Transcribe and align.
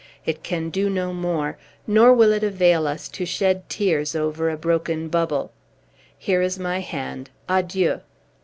It 0.25 0.41
can 0.41 0.71
do 0.71 0.89
no 0.89 1.13
more; 1.13 1.59
nor 1.85 2.11
will 2.11 2.31
it 2.33 2.41
avail 2.43 2.87
us 2.87 3.07
to 3.09 3.23
shed 3.23 3.69
tears 3.69 4.15
over 4.15 4.49
a 4.49 4.57
broken 4.57 5.09
bubble. 5.09 5.51
Here 6.17 6.41
is 6.41 6.57
my 6.57 6.79
hand! 6.79 7.29
Adieu!" 7.47 8.01